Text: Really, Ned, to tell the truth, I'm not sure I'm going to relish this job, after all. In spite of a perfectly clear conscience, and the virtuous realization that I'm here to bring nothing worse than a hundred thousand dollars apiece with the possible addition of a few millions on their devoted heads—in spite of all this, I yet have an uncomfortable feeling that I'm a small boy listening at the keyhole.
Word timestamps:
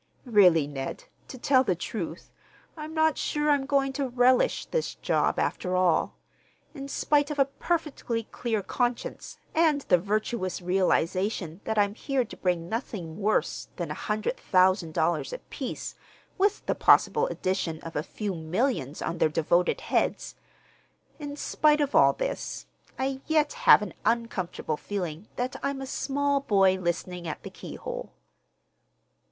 Really, 0.25 0.65
Ned, 0.65 1.03
to 1.27 1.37
tell 1.37 1.63
the 1.63 1.75
truth, 1.75 2.31
I'm 2.75 2.91
not 2.95 3.19
sure 3.19 3.51
I'm 3.51 3.67
going 3.67 3.93
to 3.93 4.09
relish 4.09 4.65
this 4.65 4.95
job, 4.95 5.37
after 5.37 5.75
all. 5.75 6.15
In 6.73 6.87
spite 6.87 7.29
of 7.29 7.37
a 7.37 7.45
perfectly 7.45 8.23
clear 8.23 8.63
conscience, 8.63 9.37
and 9.53 9.81
the 9.81 9.99
virtuous 9.99 10.59
realization 10.59 11.61
that 11.65 11.77
I'm 11.77 11.93
here 11.93 12.25
to 12.25 12.35
bring 12.35 12.67
nothing 12.67 13.19
worse 13.19 13.67
than 13.75 13.91
a 13.91 13.93
hundred 13.93 14.37
thousand 14.37 14.95
dollars 14.95 15.33
apiece 15.33 15.93
with 16.35 16.65
the 16.65 16.73
possible 16.73 17.27
addition 17.27 17.79
of 17.81 17.95
a 17.95 18.01
few 18.01 18.33
millions 18.33 19.03
on 19.03 19.19
their 19.19 19.29
devoted 19.29 19.81
heads—in 19.81 21.35
spite 21.37 21.79
of 21.79 21.93
all 21.93 22.13
this, 22.13 22.65
I 22.97 23.21
yet 23.27 23.53
have 23.69 23.83
an 23.83 23.93
uncomfortable 24.03 24.77
feeling 24.77 25.27
that 25.35 25.57
I'm 25.61 25.79
a 25.79 25.85
small 25.85 26.39
boy 26.39 26.79
listening 26.79 27.27
at 27.27 27.43
the 27.43 27.51
keyhole. 27.51 28.11